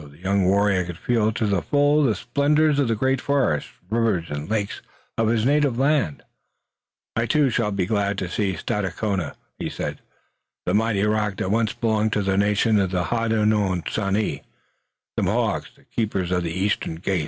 The 0.03 0.17
young 0.17 0.45
warrior 0.45 0.83
could 0.83 0.97
feel 0.97 1.31
to 1.33 1.45
the 1.45 1.61
full 1.61 2.01
the 2.01 2.15
splendors 2.15 2.79
of 2.79 2.87
the 2.87 2.95
great 2.95 3.21
forests, 3.21 3.69
rivers 3.91 4.31
and 4.31 4.49
lakes 4.49 4.81
of 5.15 5.27
his 5.27 5.45
native 5.45 5.77
land. 5.77 6.23
"I 7.15 7.27
too 7.27 7.51
shall 7.51 7.69
be 7.71 7.85
glad 7.85 8.17
to 8.17 8.27
see 8.27 8.55
Stadacona," 8.55 9.35
he 9.59 9.69
said, 9.69 10.01
"the 10.65 10.73
mighty 10.73 11.03
rock 11.03 11.35
that 11.37 11.51
once 11.51 11.73
belonged 11.73 12.13
to 12.13 12.31
a 12.31 12.35
nation 12.35 12.79
of 12.79 12.89
the 12.89 13.03
Hodenosaunee, 13.13 14.41
the 15.17 15.21
Mohawks, 15.21 15.69
the 15.75 15.83
Keepers 15.83 16.31
of 16.31 16.41
the 16.41 16.51
Eastern 16.51 16.95
Gate." 16.95 17.19